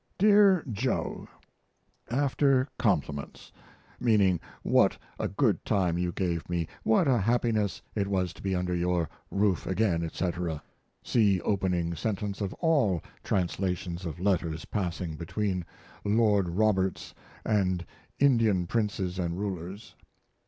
[0.17, 1.27] DEAR JOE,
[2.09, 3.51] (After compliments.)
[3.99, 8.55] [Meaning "What a good time you gave me; what a happiness it was to be
[8.55, 10.63] under your roof again," etc.
[11.03, 15.65] See opening sentence of all translations of letters passing between
[16.03, 17.13] Lord Roberts
[17.45, 17.85] and
[18.17, 19.93] Indian princes and rulers.